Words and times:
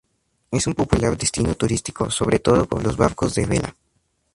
Es 0.49 0.65
un 0.65 0.73
popular 0.73 1.15
destino 1.15 1.53
turístico, 1.53 2.09
sobre 2.09 2.39
todo 2.39 2.65
por 2.65 2.81
los 2.83 2.97
barcos 2.97 3.35
de 3.35 3.45
vela. 3.45 3.75